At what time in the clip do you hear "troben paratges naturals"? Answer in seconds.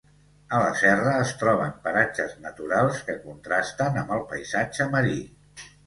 1.41-3.05